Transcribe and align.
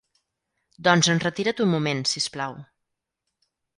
Doncs 0.87 1.09
enretira't 1.13 1.63
un 1.65 1.71
moment, 1.73 2.01
sisplau. 2.13 2.57